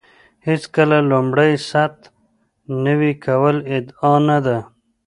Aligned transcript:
هېڅکله 0.47 0.97
لومړۍ 1.11 1.53
سطح 1.69 2.09
نوي 2.85 3.13
کول 3.25 3.57
ادعا 3.75 4.15
نه 4.27 4.37
ده. 4.45 4.57